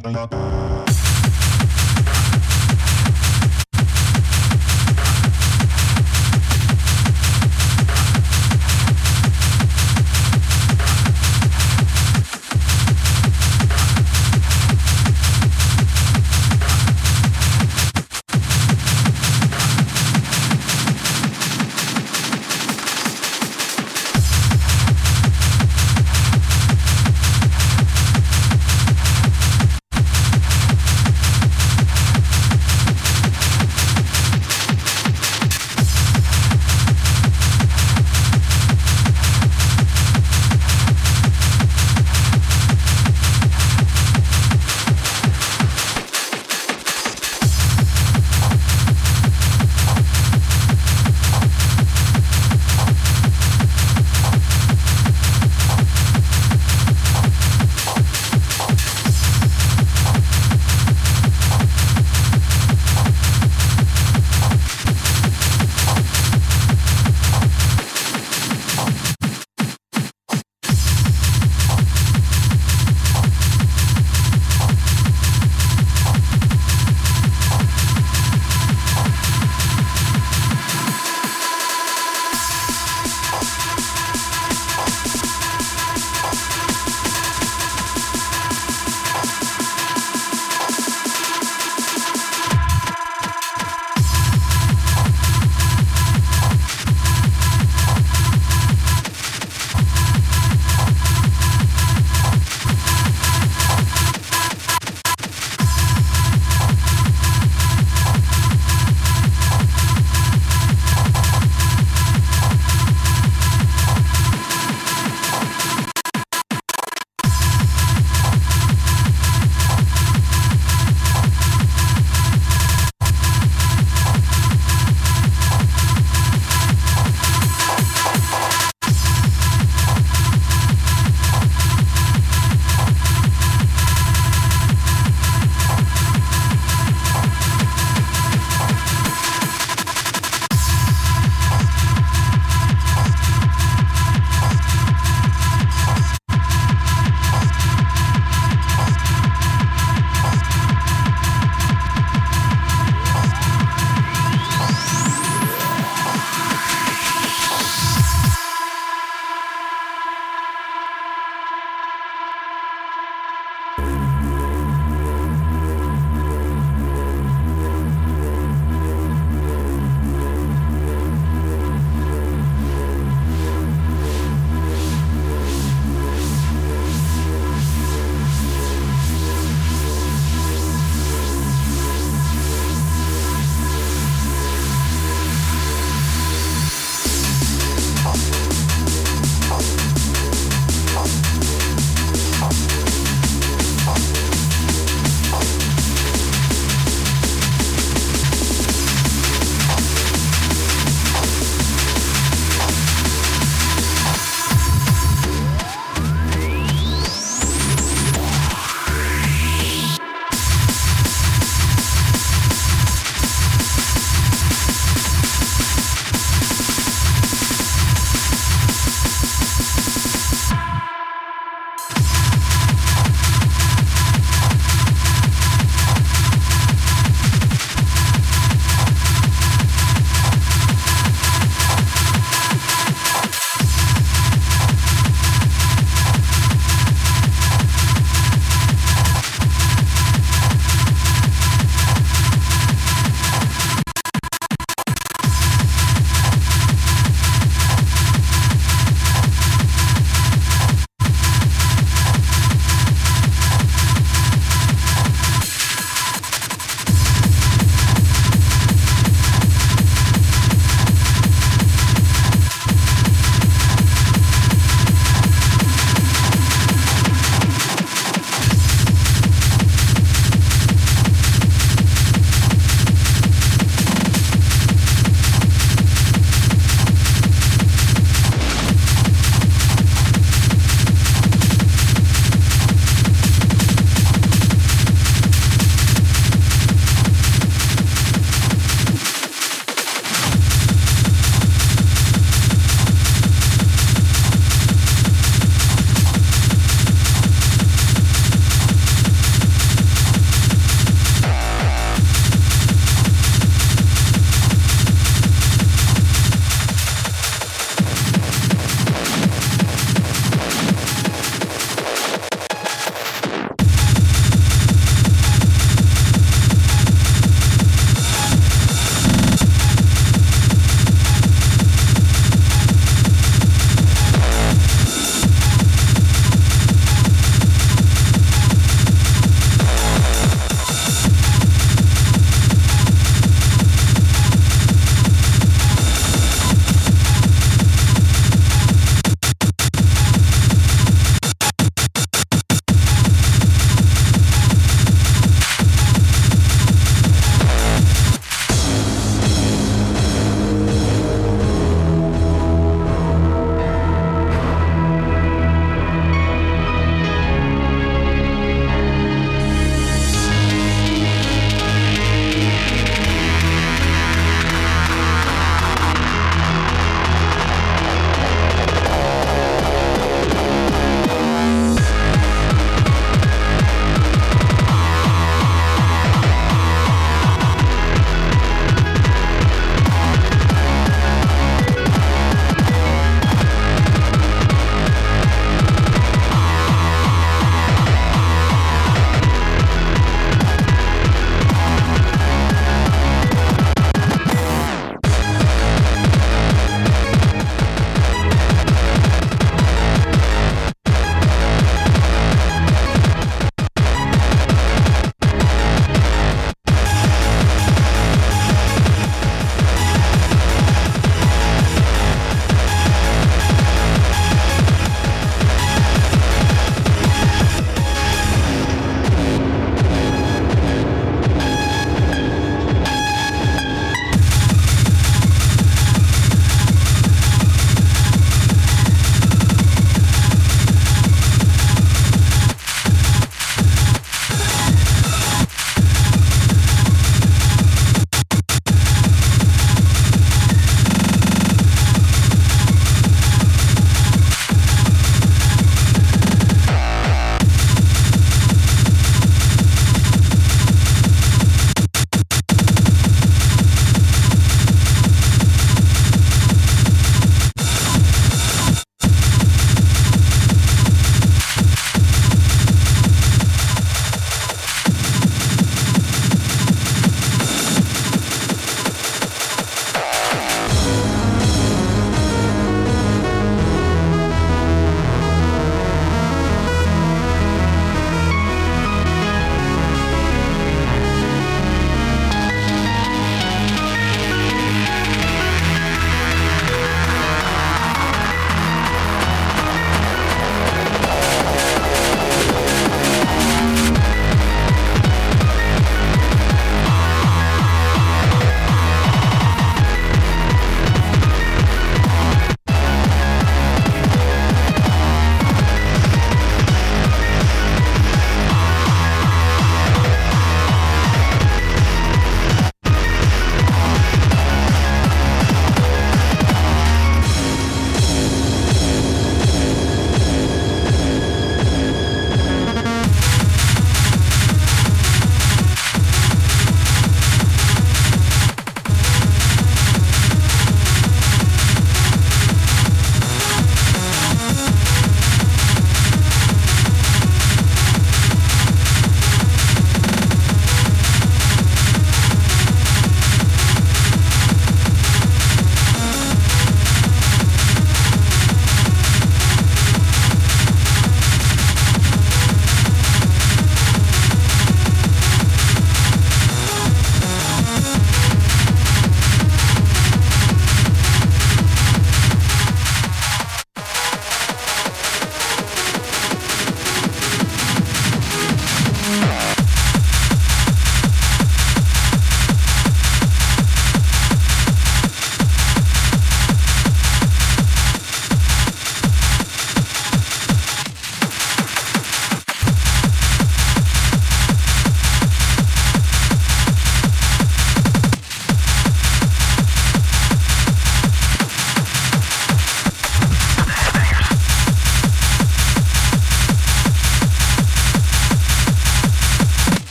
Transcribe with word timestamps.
Bye. 0.00 0.53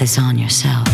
This 0.00 0.18
on 0.18 0.38
yourself. 0.38 0.89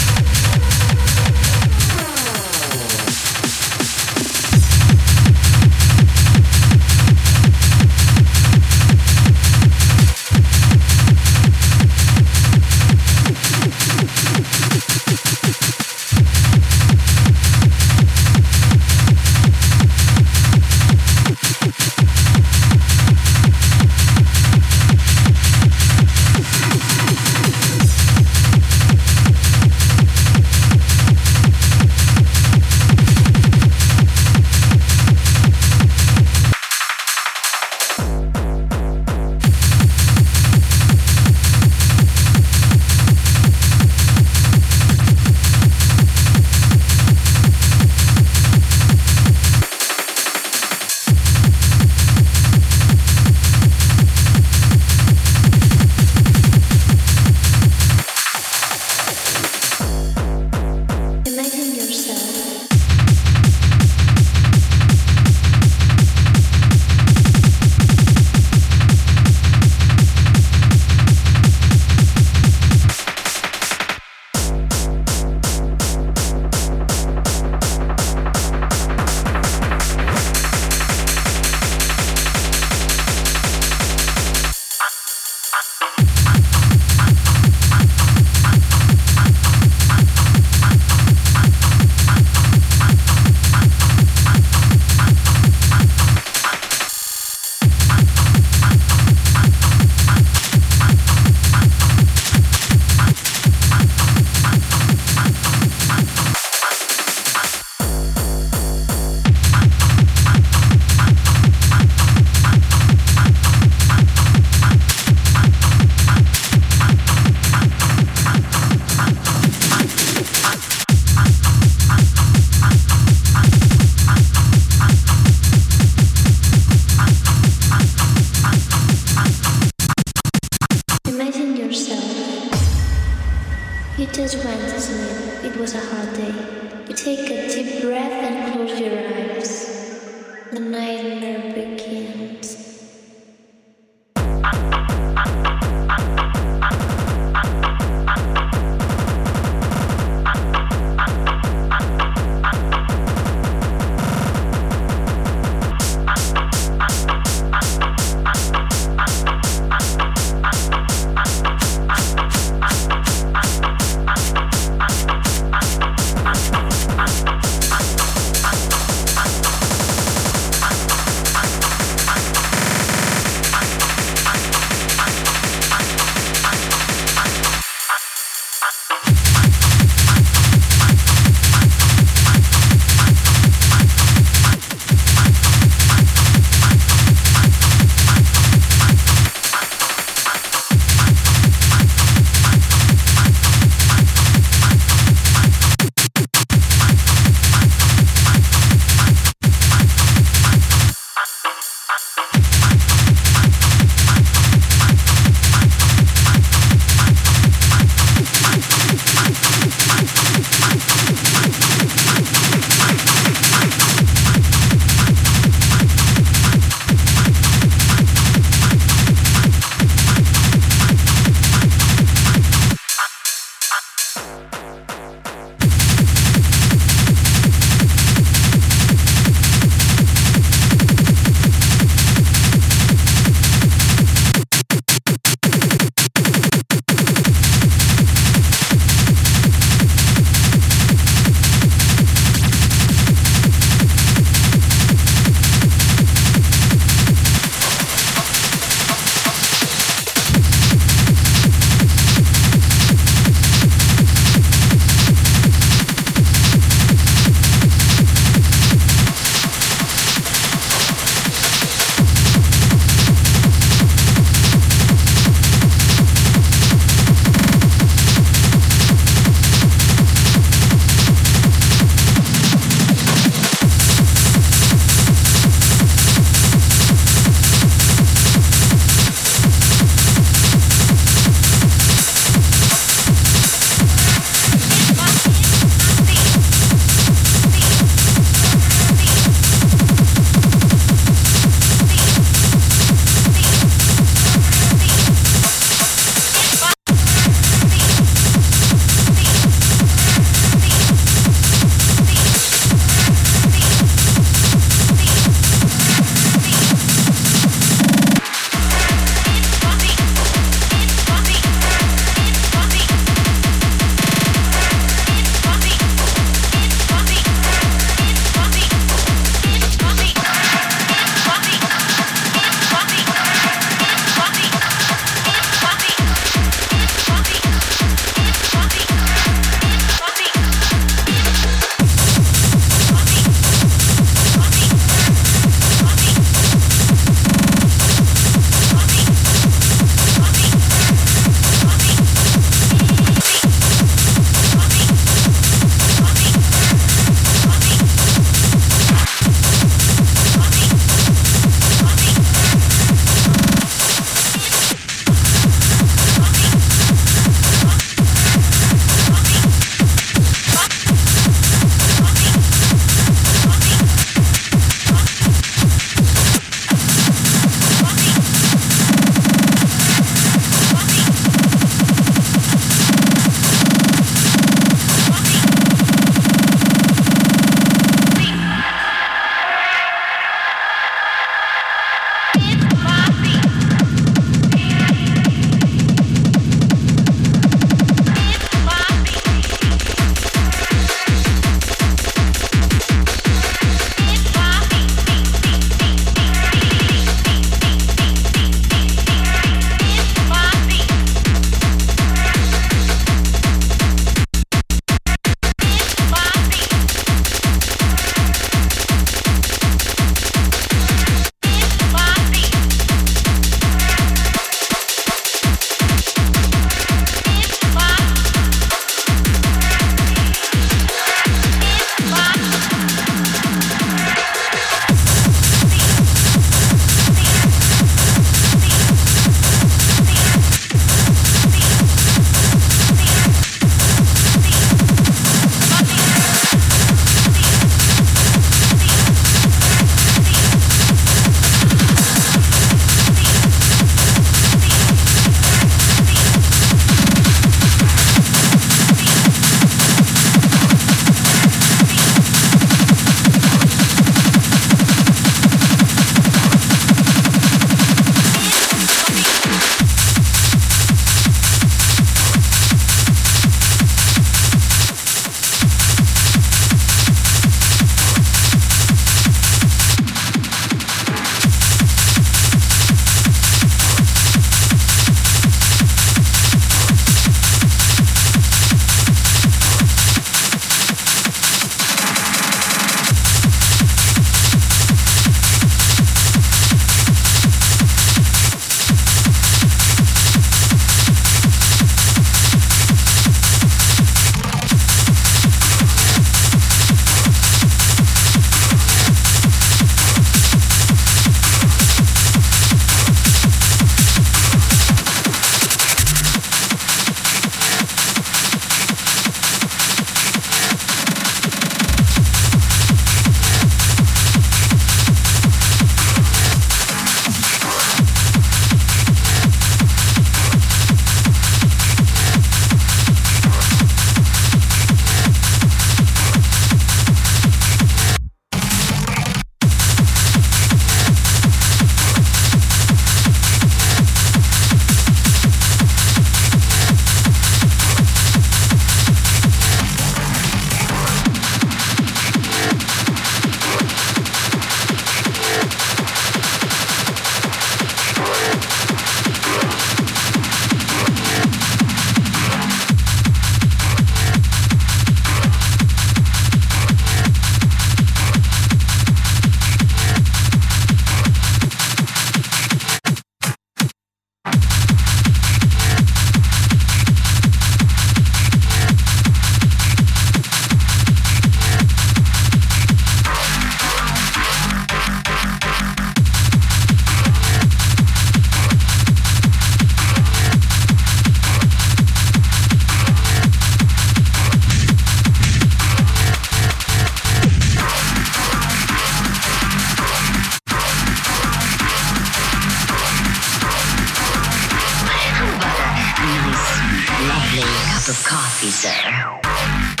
Of 598.09 598.23
coffee, 598.23 598.71
sir. 598.71 600.00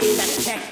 that 0.00 0.28
tech 0.44 0.65